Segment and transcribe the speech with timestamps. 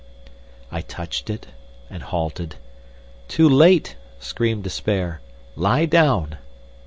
[0.71, 1.49] I touched it,
[1.87, 2.55] and halted.
[3.27, 5.21] "Too late!" screamed despair;
[5.55, 6.37] "lie down!"